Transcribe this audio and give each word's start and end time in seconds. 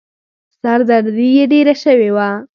سر 0.61 0.79
دردي 0.89 1.27
يې 1.37 1.45
ډېره 1.51 1.73
شوې 1.83 2.09
وه. 2.15 2.29